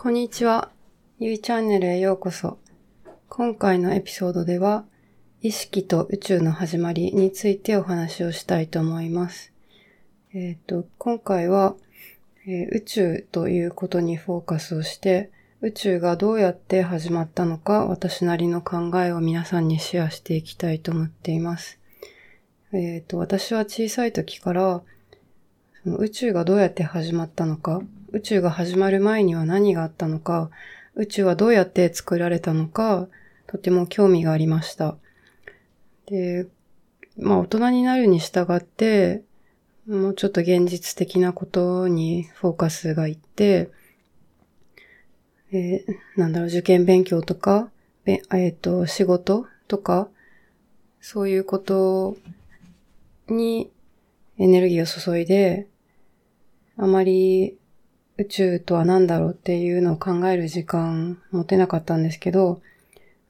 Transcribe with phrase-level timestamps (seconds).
[0.00, 0.70] こんにちは。
[1.18, 2.58] ゆいチャンネルへようこそ。
[3.28, 4.84] 今回のエピソードでは、
[5.42, 9.52] 意識と宇宙の始まりについてお話をしたいと思います。
[10.32, 11.74] えっ、ー、と、今回は、
[12.46, 15.32] えー、宇宙ということにフォーカスをして、
[15.62, 21.80] 宇宙がどうやって始まったのか、私なりの考えを皆さんにシェアしていきたいと思っています。
[22.72, 24.80] えっ、ー、と、私は小さい時から、
[25.82, 30.50] その宇宙がどうやって始まったのか、宇宙が始まる前には何があったのか、
[30.94, 33.06] 宇宙はどうやって作られたのか、
[33.46, 34.96] とても興味がありました。
[36.06, 36.46] で、
[37.18, 39.22] まあ大人になるに従って、
[39.86, 43.70] もうちょっと現実的なことにフォーカスがいって、
[45.52, 47.70] えー、なんだろう、受験勉強とか、
[48.06, 50.08] えっ、と、仕事とか、
[51.00, 52.16] そういうこと
[53.28, 53.70] に
[54.38, 55.68] エネルギーを注いで、
[56.76, 57.58] あまり
[58.18, 62.60] 宇宙とは何だろうっていうのを考える時間持てなかったんですけど、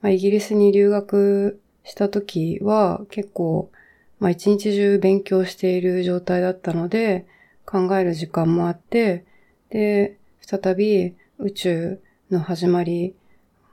[0.00, 3.70] まあ、イギリスに留学した時は結構、
[4.18, 7.26] まあ一日中勉強している状態だったので、
[7.66, 9.26] 考える時間もあって、
[9.68, 13.14] で、再び宇宙の始まり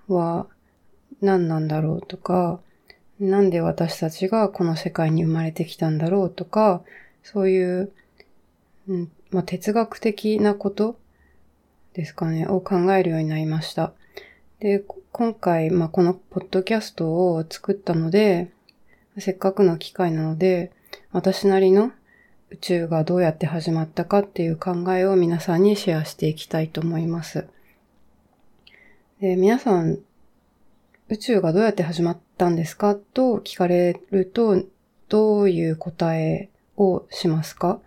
[0.10, 0.48] は
[1.22, 2.60] 何なんだろうとか、
[3.22, 6.82] なんで私たちがこの世界に生まれてきたんだろうとか、
[7.24, 7.92] そういう、
[8.90, 10.98] うんまあ、哲学的なこと
[11.96, 13.94] ですかね、を考えるようになりました。
[14.60, 18.52] で、今回、まあ、このポッドキャストを作ったので、
[19.18, 20.72] せっかくの機会なので、
[21.12, 21.94] 私なりの
[22.52, 27.48] 宇宙がどうやって始まったかっていう考えを皆さんにシェアしていきたいと思います。
[29.22, 30.00] で皆さん、
[31.08, 34.64] 宇宙がどうやって始まったんですかと聞かれると、
[35.08, 37.80] どういう答えをしますか？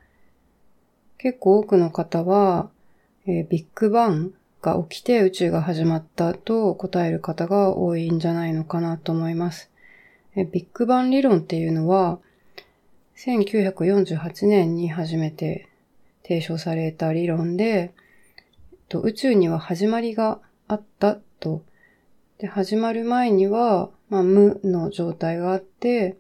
[1.19, 2.71] 結構多くの方は、
[3.31, 9.71] えー、ビッグバンが起きて宇宙が始まったと答える方が多いんじゃないのかなと思います。
[10.35, 12.21] え、ビッグバン理論っていうのは、
[13.17, 15.69] 1948年に初めて
[16.23, 17.93] 提唱された理論で、
[18.89, 21.63] と宇宙には始まりがあったと。
[22.39, 26.17] で、始まる前には、まあ、無の状態があって、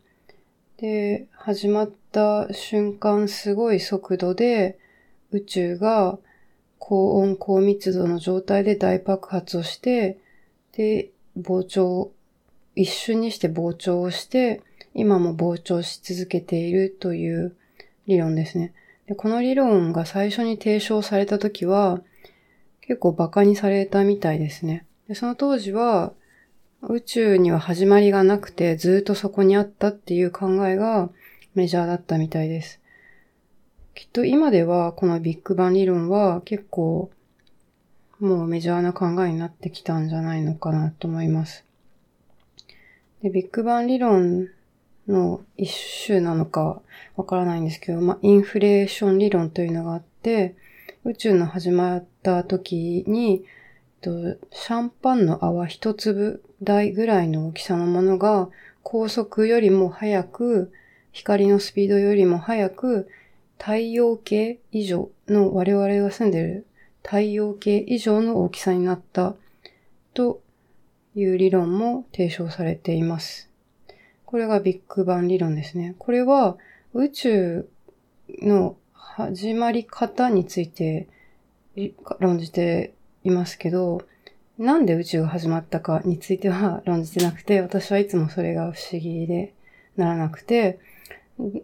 [0.77, 4.79] で、始まった瞬間すごい速度で
[5.31, 6.19] 宇宙が
[6.89, 10.17] 高温高密度の状態で大爆発をして、
[10.73, 12.11] で、膨張、
[12.77, 14.63] 一瞬にして膨張をして、
[14.95, 17.55] 今も膨張し続けているという
[18.07, 18.73] 理論ですね。
[19.07, 22.01] でこの理論が最初に提唱された時は、
[22.81, 24.87] 結構馬鹿にされたみたいですね。
[25.09, 26.15] でその当時は、
[26.81, 31.11] 宇宙には始まりがなくてずっとそこにあったっていう考えが
[31.55, 32.78] メジャーだったみたいです。
[33.99, 37.11] きっと今ではこのビッグバン理論は結構
[38.21, 41.65] もうメジャーな考えになってきたんじゃないのかなと思います。
[43.25, 44.51] で、ビッグバン理論
[45.09, 45.75] の一
[46.07, 46.81] 種なのか
[47.17, 50.55] わからないんですけど、まあ、インフレーション理論というのがあって、
[51.03, 53.43] 宇宙の始まった時に、
[54.03, 58.49] シャンパンの泡一粒大ぐらいの大きさのものが
[58.85, 60.73] 高速よりも速く、
[61.11, 63.09] 光のスピードよりも速く
[63.59, 66.67] 太陽系以上の我々が住んでる
[67.03, 69.35] 太陽系以上の大きさになった
[70.15, 70.41] と
[71.15, 73.51] いう理論も提唱されています。
[74.25, 75.95] これがビッグバン理論ですね。
[75.99, 76.57] これは
[76.95, 77.69] 宇宙
[78.43, 81.09] の始まり方について
[82.21, 82.93] 論じて
[83.25, 84.03] いますけど、
[84.59, 89.55] なんで宇宙が始まったかについては論じてなくて、私はいつもそれが不思議で
[89.97, 90.79] ならなくて、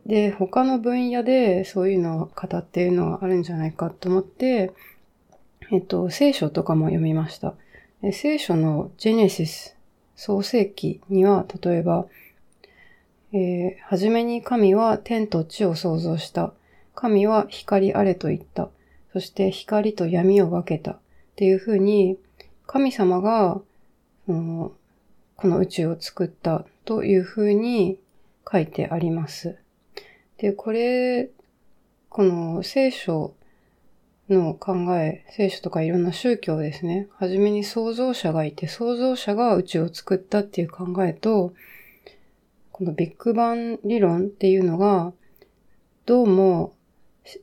[0.06, 4.72] で、他の分野でそういうのを語っているのはあるんじゃないかと思って、
[5.72, 7.54] えっと、聖書とかも読みました。
[8.12, 9.76] 聖書のジェネシス、
[10.14, 12.06] 創世記には、例えば、
[13.32, 16.52] えー、はじめに神は天と地を創造した。
[16.94, 18.68] 神は光あれと言った。
[19.12, 20.92] そして光と闇を分けた。
[20.92, 20.98] っ
[21.34, 22.16] ていうふうに、
[22.66, 23.60] 神様が、
[24.26, 24.72] こ
[25.48, 27.98] の宇宙を作ったというふうに
[28.50, 29.56] 書いてあります。
[30.38, 31.30] で、これ、
[32.08, 33.34] この聖書
[34.28, 37.08] の考え、聖書とかいろんな宗教ですね。
[37.18, 41.52] はじめに創造者がいて、創造者が宇宙を作ったっていう考えと、
[42.72, 45.12] このビッグバン理論っていうのが、
[46.06, 46.74] どうも、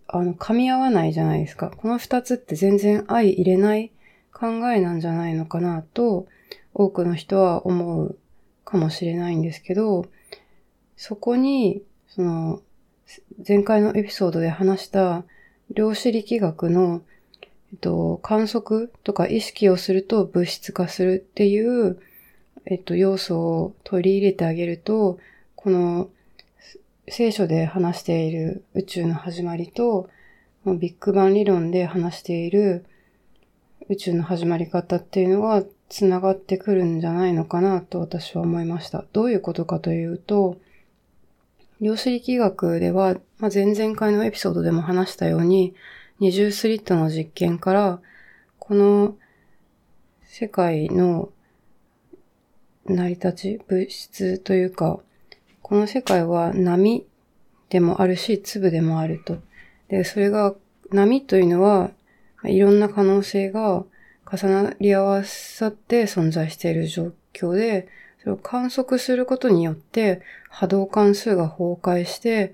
[0.08, 1.72] あの、噛み合わないじゃないですか。
[1.72, 3.92] この二つって全然相入れない
[4.34, 6.28] 考えなんじゃないのかなと、
[6.74, 8.18] 多くの人は思う
[8.66, 10.06] かもしれないんですけど、
[10.98, 12.62] そこに、その、
[13.48, 15.24] 前回のエピソードで話した
[15.72, 17.02] 量子力学の、
[17.42, 22.00] えっと、観測とか意識をすると物質化するっていう、
[22.66, 25.20] えっと、要素を取り入れてあげると、
[25.56, 26.10] この
[27.08, 30.10] 聖書で話している宇宙の始まりと、
[30.66, 32.86] ビッグバン理論で話している
[33.90, 39.06] 宇宙の始まり方っていうのが繋がってくるんじゃないのかなと私は思いました。
[39.12, 40.58] どういうことかというと、
[41.82, 45.74] 量子力学では、まあ、前々回のエピソードでも話したように、
[46.20, 48.00] 二重スリットの実験から、
[48.60, 49.16] この
[50.24, 51.30] 世界の
[52.86, 55.00] 成り立ち、物質というか、
[55.64, 57.08] この世界は波
[57.70, 59.40] でもあるし、粒でもあると。
[59.88, 60.54] で、それが、
[60.92, 61.90] 波というのは、
[62.44, 63.86] いろんな可能性が
[64.32, 67.88] 重なり合わさって存在している状況で、
[68.22, 72.54] それを観測することによって波動関数が崩壊して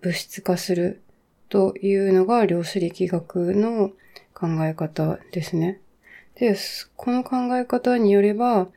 [0.00, 1.02] 物質化する
[1.48, 3.90] というのが量子力学の
[4.34, 5.80] 考え方ですね。
[6.36, 6.56] で、
[6.96, 8.68] この考え方によれば、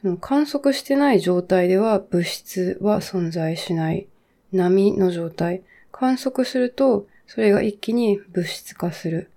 [0.00, 4.08] その観測してない状態では物質は存在しない
[4.52, 5.62] 波の状態。
[5.92, 9.30] 観測すると、それが一気に物質化する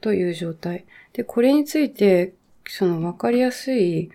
[0.00, 0.86] という状態。
[1.12, 2.32] で、これについて、
[2.66, 4.10] そのわかりやすい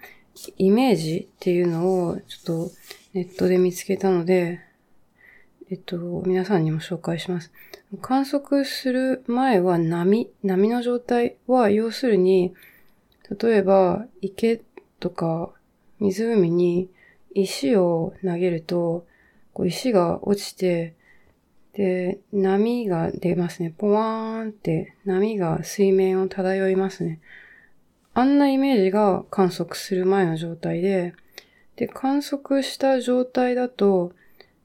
[0.57, 2.71] イメージっていうのをちょっと
[3.13, 4.59] ネットで見つけたので、
[5.69, 7.51] えっと、皆さんにも紹介します。
[8.01, 12.53] 観測する前は波、波の状態は要するに、
[13.41, 14.61] 例えば池
[14.99, 15.51] とか
[15.99, 16.89] 湖に
[17.33, 19.05] 石を投げると、
[19.53, 20.95] こう石が落ちて、
[21.73, 23.73] で、波が出ますね。
[23.75, 27.19] ポワーンって波が水面を漂いますね。
[28.13, 31.13] あんなイメージが観測する前の状態で、
[31.75, 34.13] で、観測した状態だと、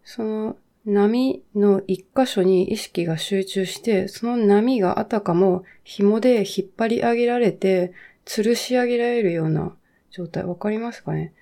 [0.05, 7.93] その波の一箇所に意識が集中して、その波があたかも紐で引っ張り上げられて、
[8.27, 9.75] 吊るし上げられるような
[10.11, 10.45] 状態。
[10.45, 11.33] わかりますかね？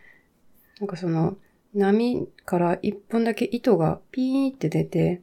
[0.81, 1.37] なんかその
[1.75, 5.23] 波から一本だけ糸がピーンって出て、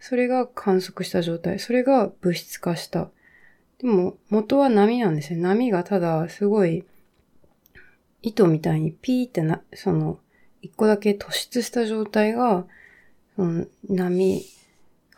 [0.00, 1.60] それが観測した状態。
[1.60, 3.10] それが物質化した。
[3.78, 5.40] でも、元は波なんですよ。
[5.40, 6.84] 波がただ、すごい、
[8.22, 10.18] 糸みたいにピーってな、その、
[10.62, 12.66] 一個だけ突出した状態が、
[13.36, 14.46] その波、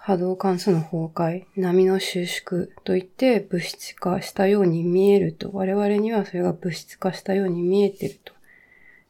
[0.08, 5.50] 波動関数の崩壊、波の収縮といって物質化したように見えると。
[5.52, 8.32] 我々にはそれが物質化したように見えてると。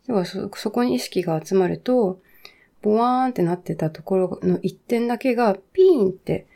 [0.08, 2.20] 要はそ、そこに意識が集まると、
[2.82, 6.47] ボワーンってなってたところの一点だけがピーンって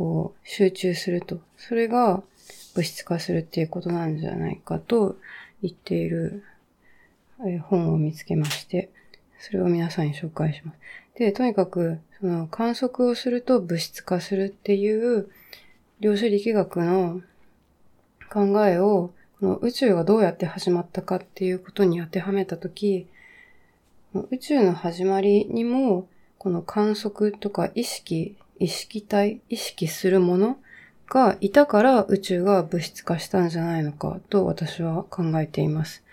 [0.00, 1.42] こう、集中すると。
[1.58, 2.22] それが
[2.74, 5.18] 物質化するっていうことなんじゃないかと
[5.60, 6.42] 言っている、
[7.46, 8.88] え本を見つけまして、
[9.38, 10.78] それを皆さんに紹介します。
[11.18, 15.28] で、とにかく、その観測をすると物質化するっていう
[16.00, 17.20] 量子力学の
[18.32, 23.06] 考えを、この宇宙がどうやって始まったかっていうことに当てはめたとき、
[24.14, 26.08] 宇宙の始まりにも、
[26.38, 30.58] この観測とか意識意識体、意識するもの
[31.08, 36.04] がいたから宇宙が物質化したんじゃないのかと私は考えています。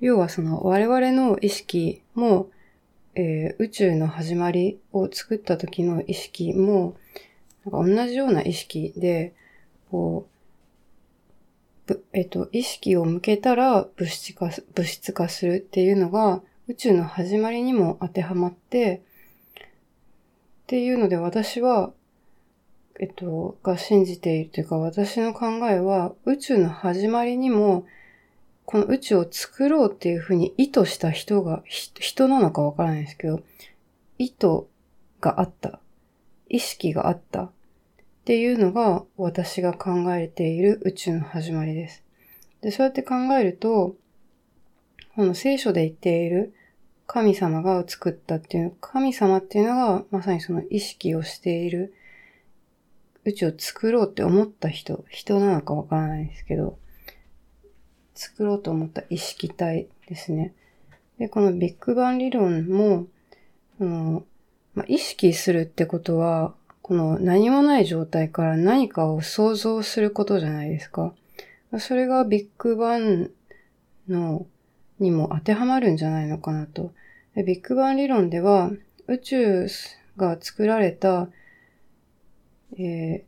[0.00, 2.48] 要はその我々の意識も、
[3.14, 6.96] えー、宇宙の始まりを作った時の意識も、
[7.64, 9.34] なんか同じような意識で、
[9.90, 10.26] こ
[11.88, 19.02] う、えっと、意識を向けたら物質化、物質化するっていうのが宇宙の始まりにも当てはまって、
[20.72, 21.92] っていうので私は、
[22.98, 27.84] えっと、が信じているというか私の考えは宇宙の始まりにも
[28.64, 33.42] この宇宙を作ろうっていうふうに意図した人が、人なのかわからないですけど、
[34.16, 34.66] 意図
[35.20, 35.78] があった。
[36.48, 37.42] 意識があった。
[37.42, 37.50] っ
[38.24, 42.02] ていうのが私が考えている宇宙の始まりです。
[42.62, 43.94] で、そうやって考えると、
[45.16, 46.54] この聖書で言っている
[47.12, 51.92] 神様が作ったっていう、神様っていうのがまさにその意識をしている
[53.26, 56.78] 宇宙を作ろうって思った人、人なのかわからないですけど、
[58.14, 60.54] 作ろうと思った意識体ですね。
[61.18, 63.06] で、このビッグバン理論も、
[63.76, 64.24] その
[64.74, 71.12] まあ、意識するってことは、この何もない状態から何かを想像することじゃないですか。
[71.78, 73.30] それがビッグバン
[74.08, 74.46] の
[75.02, 76.92] にも当てはまるんじゃないのかなと。
[77.36, 78.70] ビッグバン理論では、
[79.06, 79.66] 宇宙
[80.16, 81.28] が作られた、
[82.78, 83.22] えー、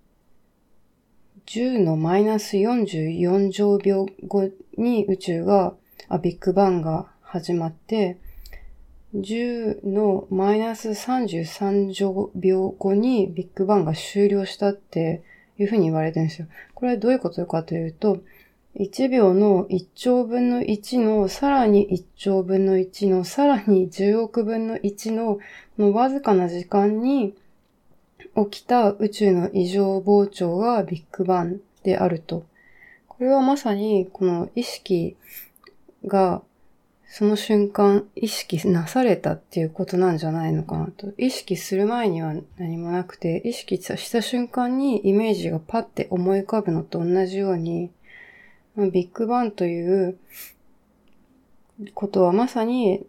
[1.46, 5.74] 10のマイナス44乗秒後に宇宙が、
[6.08, 8.18] あ、ビッグバンが始まって、
[9.14, 15.22] 10のマイナス33乗秒後にビッグバンが終了したって
[15.56, 16.48] いうふうに言われてるんですよ。
[16.74, 18.18] これはどういうことかというと、
[18.76, 25.40] 1秒の1兆分の1のさらに1兆分の1のさらに10億分の1のこ
[25.78, 27.34] のわずかな時間に
[28.50, 32.44] 起きた宇宙の異常膨張がビッグバンであると。
[33.06, 35.16] これはまさにこの意識
[36.04, 36.42] が
[37.06, 41.12] その瞬間意識なされたっていうことなんじゃないのかなと。
[41.16, 47.92] 意識する前には何もなくて、意識した瞬間にイメージがパッて思い浮かぶのと同じように、
[48.76, 50.18] ビッグバンという
[51.94, 53.06] ことはまさに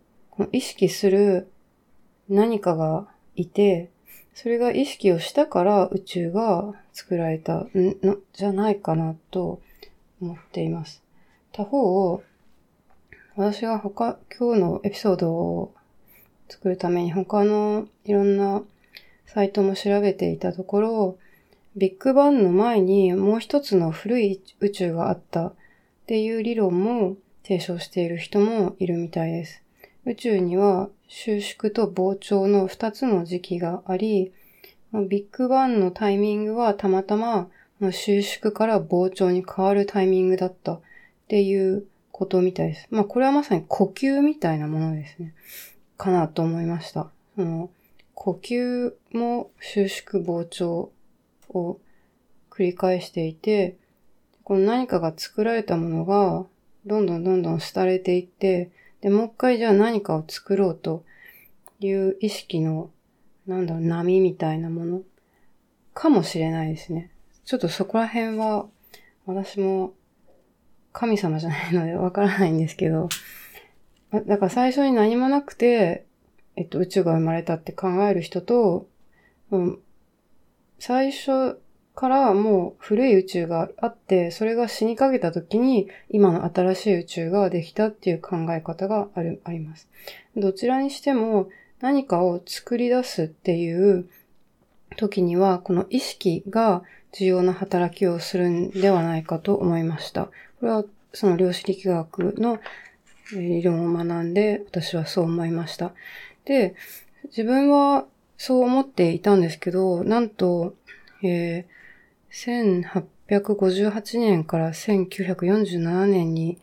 [0.52, 1.52] 意識する
[2.30, 3.90] 何かがいて、
[4.34, 9.62] それが意識をしたから宇宙が作られたのじゃないかなと
[10.22, 11.02] 思っています。
[11.52, 12.22] 他方、
[13.36, 15.74] 私が他、今日のエピソードを
[16.48, 18.62] 作るために他のいろんな
[19.26, 21.18] サイトも調べていたところ、
[21.78, 25.54] ビッグバンの前にもう一つの古い宇宙があったっ
[26.08, 29.62] ていう理論も提唱している人もいるみたいです。
[30.06, 34.32] 宇宙には収縮と膨張の二つの時期があり、
[35.10, 37.50] ビッグバンのタイミングはたまたま
[37.92, 40.80] 収縮から膨張に変わるタイミングだったっ
[41.28, 42.88] ていうことみたいです。
[42.90, 45.34] まあこれはまさに呼吸みたいなものですね。
[45.98, 47.10] かなと思いました。
[47.36, 47.70] その
[48.14, 50.92] 呼吸も収縮膨張
[51.60, 51.80] を
[52.50, 53.78] 繰り返していて、
[54.44, 56.46] この何かが作られたものが
[56.86, 58.72] どんどんどんどん廃れていって、
[59.02, 61.04] で、もう一回じゃあ何かを作ろうと
[61.80, 62.90] いう意識の、
[63.48, 65.02] なんだろう、波みたいなもの
[65.94, 67.12] かもしれないですね。
[67.44, 68.68] ちょっとそこら辺は
[69.26, 69.94] 私も
[70.94, 73.10] 神様じゃないのでわからないんですけど、
[74.12, 76.06] だから最初に何もなくて、
[76.56, 78.88] えっと、宇宙が生まれたって考える人と、
[79.52, 79.80] うん、
[80.80, 81.60] 最初
[81.96, 89.88] からもう古い宇宙があって、それが死にかけた時に今の新しい宇宙ができたっていう考え方がある、あります。
[90.36, 94.10] どちらにしても何かを作り出すっていう
[94.98, 100.26] 時には、この意識が重要な働きをするんではないかと思いました。
[100.26, 100.32] こ
[100.64, 102.60] れはその量子力学の
[103.32, 105.94] 理論を学んで私はそう思いました。
[106.44, 106.76] で、
[107.26, 108.06] 自分は
[108.38, 110.76] そう思っていたんですけど、なんと、
[111.24, 112.90] えー、
[113.30, 116.58] 1858年から1947年に、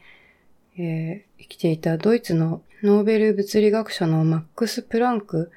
[0.78, 5.50] えー、生きていたドイツのノーベル物理学者のマックス・プランク、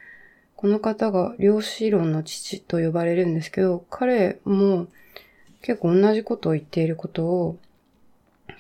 [0.56, 4.88] この方が量子論の父と呼ばれるんですけど、彼も
[5.62, 7.58] 結構同じことを言っていることを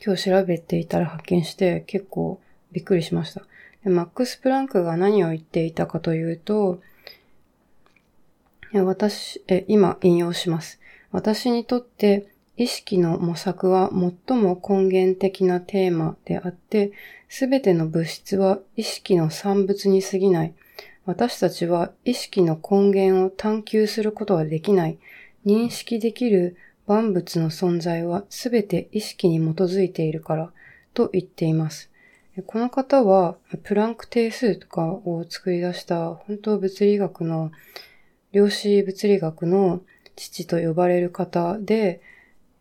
[0.04, 3.44] 今日調べていたら発見して結構びっくりしました。
[3.84, 6.82] でマックス・プランクが何を言っていたかというと、
[8.84, 10.80] 私え、今引用します。
[11.12, 12.28] 私にとって
[12.58, 13.90] 意識の模索は
[14.28, 16.92] 最も根源的なテーマであって、
[17.30, 20.54] すべての物質は意識の産物に過ぎない。
[21.06, 24.98] 私たちは意識の根源を探求することはできない。
[25.46, 30.52] 認識できる万物の存在はすべて意識に基づいているから
[30.94, 31.90] と言っています。
[32.48, 37.52] この方はプランク定数とかを作り出した本当物理学の
[38.36, 39.82] 量子物理学の
[40.18, 42.02] 父と呼ばれる方で、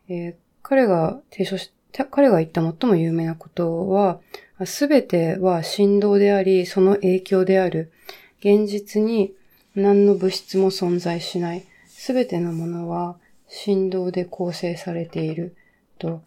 [0.08, 1.72] えー、彼が提唱し、
[2.12, 4.20] 彼が言った最も有名なことは、
[4.66, 7.90] すべては振動であり、その影響である。
[8.38, 9.34] 現実に
[9.74, 11.64] 何の物質も存在しない。
[11.88, 13.16] すべてのものは
[13.48, 15.56] 振動で構成されている
[15.98, 16.22] と、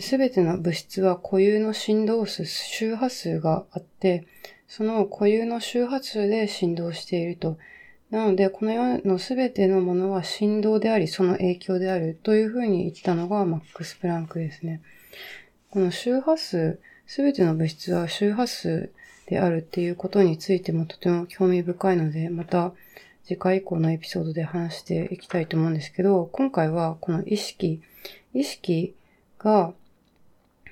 [0.00, 4.26] すべての物質は固有の振動数、周波数があって、
[4.68, 7.56] その固有の周波数で振動していると。
[8.12, 14.82] なので、この世のすべてのものは振動であり、その影響であるというふうに言ったのがマックス・プランクですね。
[15.70, 18.92] この周波数、すべての物質は周波数
[19.28, 22.74] であるっていうことについてもとても興味深いので、また
[23.24, 27.80] 次回以降のエピソードで話していきたいと思うんですけど、今回はこの意識、
[28.34, 28.94] 意識
[29.38, 29.72] が、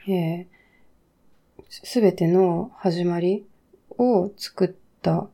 [0.06, 0.46] え
[1.70, 3.46] す、べての始まり
[3.96, 5.30] を作った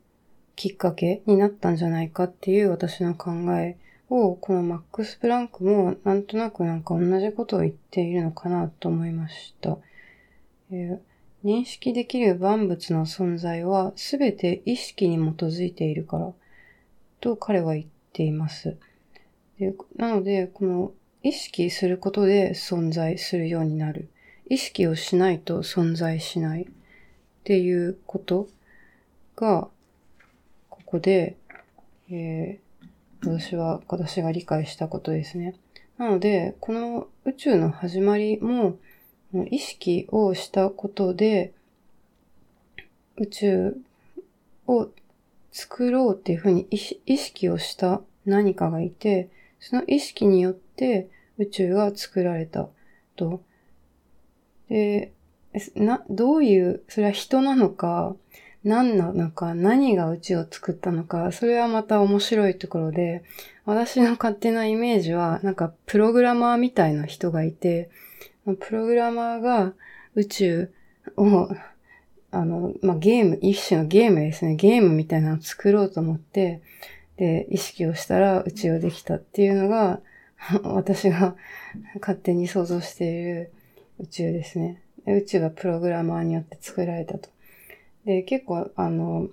[0.56, 3.76] きっかけになったんじゃないかっていう私の考え
[4.08, 9.78] を、このマックス・プランクもなんとなくなんか同じことを言っているのかなと思いました。
[10.70, 16.32] えー、認識できる万物の存在はすべて意識に基づいているから。
[17.20, 18.76] と彼は言っています。
[19.58, 24.08] でなので、この意識することで存在するようになる。
[24.48, 26.66] 意識をしないと存在しないっ
[27.44, 28.48] ていうこと
[29.34, 29.68] が、
[30.86, 31.36] ここで、
[32.10, 35.56] えー、私は、私が理解したことですね。
[35.98, 38.78] なので、この宇宙の始まりも、
[39.50, 41.52] 意識をしたことで、
[43.16, 43.76] 宇宙
[44.68, 44.88] を
[45.50, 49.28] 作ろうっていうふうに意識をした何かがいて、
[49.58, 52.68] その意識によって宇宙が作られた
[53.16, 53.42] と。
[54.68, 55.12] で、
[55.74, 58.14] な、どういう、それは人なのか、
[58.66, 63.22] 何なのか、何が宇宙を作ったのか、それはまた面白いところで、
[63.64, 67.90] 私の勝手なイメージは、なんかプログラマーみたいな人がいて、
[68.58, 69.72] プログラマーが
[70.16, 70.72] 宇宙
[71.16, 71.48] を、
[72.32, 74.56] あの、まあ、ゲーム、一種のゲームですね。
[74.56, 76.60] ゲームみたいなのを作ろうと思って、
[77.18, 80.00] で、意識をしたら宇宙をできたっていうのが、
[80.64, 81.36] 私が
[82.00, 83.52] 勝手に想像している
[84.00, 84.82] 宇宙ですね。
[85.06, 87.35] 宇宙がプログラマーによって作られたと。
[88.06, 89.28] で、結構、あの、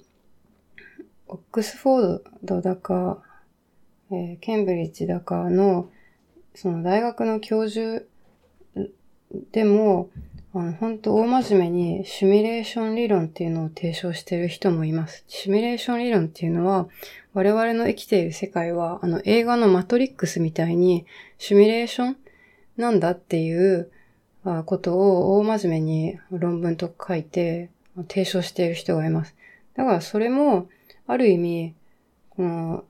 [1.27, 3.21] オックスフォードだか、
[4.11, 5.89] えー、ケンブリッジだかの、
[6.55, 8.03] その大学の教授
[9.51, 10.09] でも、
[10.55, 15.23] あの、本当大真面目にシミュレーション理論っていうのを提唱してる人もいます。
[15.27, 16.87] シミュレーション理論っていうのは、
[17.33, 21.05] 我々の生きている世界は、あの、映画のマトリックスみたいに、
[21.37, 22.17] シミュレーション
[22.77, 23.91] なんだっていう
[24.65, 27.69] ことを大真面目に論文とか書いて、
[28.07, 29.35] 提唱している人がいます。
[29.75, 30.67] だからそれも、
[31.07, 31.75] ある意味、
[32.29, 32.83] この、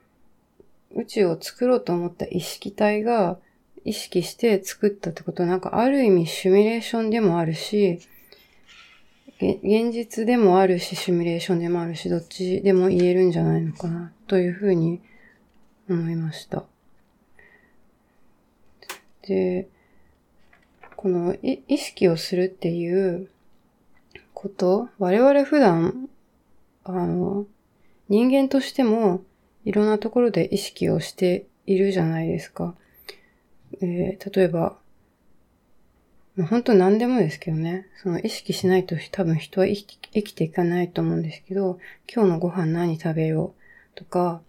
[0.96, 3.40] 宇宙を作ろうと思った意識体が
[3.84, 8.00] 意識して作ったってことは、なんかある意味シミュレーションでもあるし、
[9.40, 15.02] 現実でもあるし、シミュレーションでもあるし、どっちでも言えるんじゃないのかな、というふうに
[15.90, 16.64] 思いました。
[19.28, 19.68] で、
[20.96, 23.30] この意識をするっていう
[24.44, 26.10] こと、我々普段、
[26.84, 27.46] あの、
[28.10, 29.22] 人間としても
[29.64, 32.76] いろんなところで意識をしているじゃないですか。
[33.82, 34.78] えー、例えば、
[36.36, 41.80] まあ、本当何でもですけどね、その意識しないと多分人は生き生きていかないと思うんですけど、
[42.14, 43.54] 今日のご飯何食べよ
[43.96, 44.42] うとか、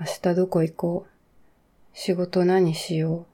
[0.00, 3.26] 明日どこ行こう、仕事何しよ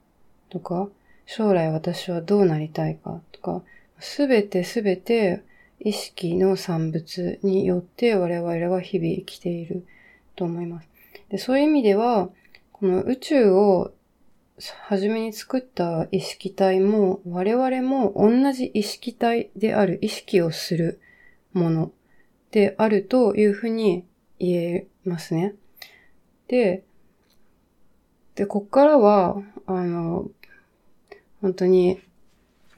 [0.50, 0.90] うとか、
[1.24, 3.62] 将来私はどうなりたいかとか、
[3.98, 5.42] すべてすべて
[5.80, 9.86] 意識の産物によって我々は日々生きている
[10.36, 10.88] と思います。
[11.30, 12.28] でそういう意味では、
[12.72, 13.92] この宇宙を
[14.86, 21.00] 初めに作った意識体も我々も同じ意識体である意識をする
[21.52, 21.92] もの
[22.50, 24.04] であるというふうに
[24.38, 25.54] 言えますね。
[26.48, 26.84] で、
[28.34, 30.30] で、こっからは、あの、
[31.40, 32.00] 本当に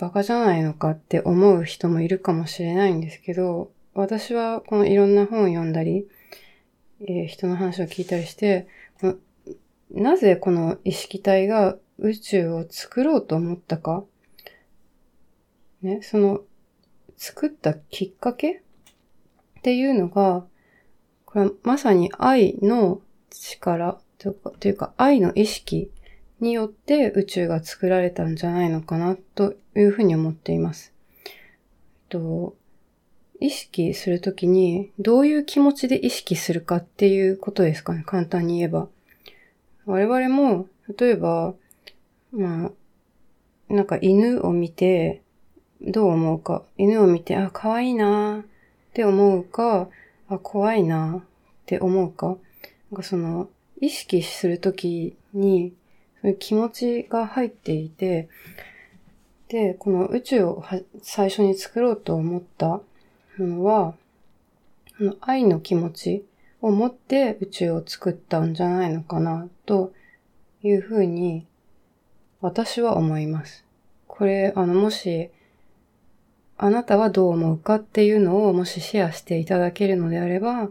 [0.03, 6.09] バカじゃないのかって思う人もいるかもしれないんですけど、私はこのいろんな本を読んだり、
[7.03, 8.67] えー、人の話を聞いたりして、
[9.93, 14.03] なぜこの意識体が宇宙を作ろうと思ったか、
[15.83, 16.41] ね、その
[17.17, 20.45] 作ったきっかけっていうのが、
[21.27, 24.35] これはまさに愛の力と
[24.67, 25.93] いうか愛の意識
[26.41, 30.93] によって宇宙が作られたんじゃないのかなというふうに思っています。
[32.09, 32.55] と
[33.41, 38.03] 意識するときにどういう気持ちで意識するかっていうことですかね。
[38.07, 38.89] 簡単に言えば。
[39.85, 41.55] 我々も、例えば、
[42.31, 42.73] まあ、
[43.69, 45.23] なんか犬を見て
[45.81, 46.63] どう思うか。
[46.77, 49.89] 犬を見て、あ、可愛いなって思うか、
[50.29, 51.23] あ、怖いなっ
[51.67, 52.27] て思うか。
[52.29, 52.37] なん
[52.97, 53.49] かその、
[53.81, 55.75] 意識するときに
[56.21, 58.29] そういう気持ちが入っていて、
[59.53, 60.65] で、この宇宙を
[61.03, 62.83] 最初に作ろうと思ったも
[63.39, 63.95] のは、
[64.99, 66.25] の愛の気持ち
[66.63, 69.93] を持って宇宙を作ったんじゃないのかな、と
[70.63, 71.47] いうふうに
[72.41, 73.67] 私は思います。
[74.07, 75.29] これ、あの、もし、
[76.57, 80.71] あなたはどう思うかっていうのをもしシェアしていただけるのであれば、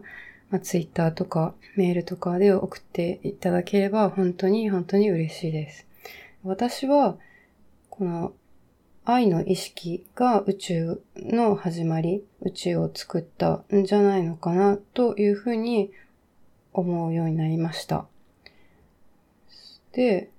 [0.50, 5.86] まあ、ツイッターとかメールとかで送っていただければ本当に本当に嬉しいです。
[6.42, 7.16] 私は、
[7.88, 8.32] この
[9.04, 15.90] 愛の意識が宇宙の始まり、宇宙を作ったんじゃないのかなというふうに
[16.72, 18.06] 思うようになりました。
[19.92, 20.30] で、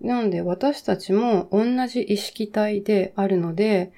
[0.00, 3.92] なので私たちも同じ意識体であるので、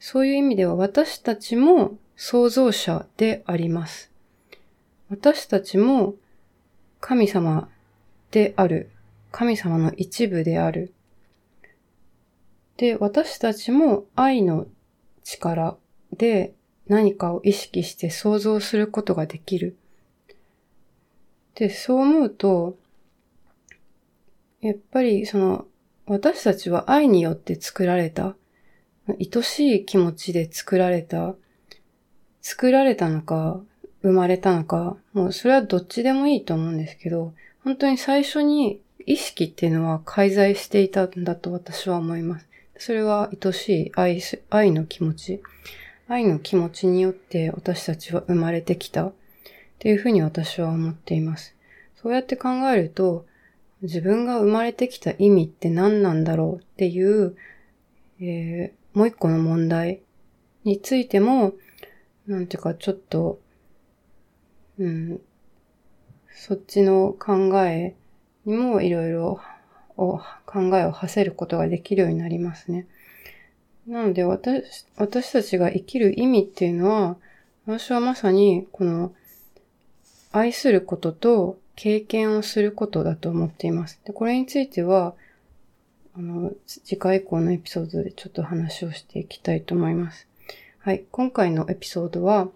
[0.00, 4.10] そういう意味では私たちも創造者であります。
[5.10, 6.14] 私たちも
[7.00, 7.68] 神様
[8.32, 8.90] である。
[9.30, 10.92] 神様の一部である。
[12.76, 14.66] で、私たちも愛の
[15.22, 15.76] 力
[16.12, 16.54] で
[16.88, 19.76] 何かを意識して想像することができる。
[21.54, 22.76] で、そう思うと、
[24.60, 25.66] やっぱりその、
[26.06, 28.36] 私たちは愛によって作られた、
[29.08, 31.34] 愛しい気持ちで作られた、
[32.42, 33.60] 作られたのか、
[34.02, 37.32] 生まれたのか、もうそれはどっちでもいいと思うんですけど、
[37.62, 42.46] 本当に最初に意識っていうのは介在していたんだと私は思います。
[42.76, 45.42] それは愛しい愛愛の気持ち。
[46.06, 49.12] 愛の気持ちによって私たちは生まれてきたっ
[49.78, 51.56] ていうふうに私は思っています。
[51.94, 53.24] そうやって考えると、
[53.80, 56.62] 自分が生まれてきた意味って何なんだろう？
[56.62, 57.36] っていう、
[58.20, 60.02] えー、もう一個の問題
[60.64, 61.54] についても、
[62.26, 63.40] なんていうかちょっと、
[64.78, 65.20] うん、
[66.30, 67.94] そっちの考え
[68.44, 69.40] にもいろいろ
[69.96, 72.86] を考えを馳せることができるようになりますね。
[73.86, 77.16] なので私、私たちが生きる意味っていうのは、
[77.66, 79.12] 私はまさにこの
[80.32, 84.00] 愛することと経験をすることだと思っています。
[84.04, 85.14] で、これについては、
[86.16, 90.28] あの、次回以降のエピソードでちょっと話をしていきたいと思います。
[90.78, 91.04] はい。
[91.10, 92.48] 今回のエピソードは、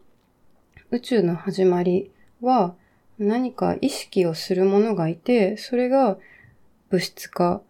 [0.90, 2.74] 宇宙の始まりは
[3.18, 6.18] 何か意識をするものがいて、それが
[6.90, 7.62] 物質化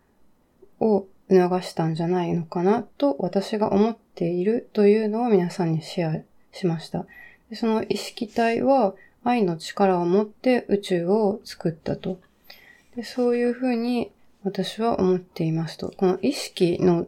[0.81, 7.07] を促したんじゃないのかなと私が思っているというのを皆さんにシェアしました。
[7.51, 12.19] でその意識体は愛の力を持って宇宙を作ったと。
[12.97, 14.11] でそういうふうに
[14.45, 15.93] 私は思っていますと。
[15.97, 17.07] この意識の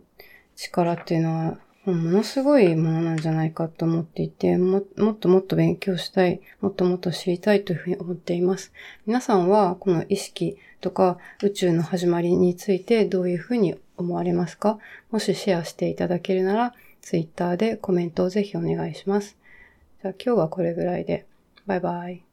[0.57, 8.73] 力っていうのはものすごいものなんじゃないかと思っていても、もっともっと勉強したい、もっともっと知りたいというふうに思っています。
[9.07, 14.79] 皆さんはこの意識とか宇宙の始まりについてどういうふうに思われますか？
[15.11, 19.37] もしシェアしていただけるなら、ツイッターでコメントをぜひお願いします。
[20.03, 21.27] じゃあ今日はこれぐらいで。
[21.67, 22.30] バイバイ。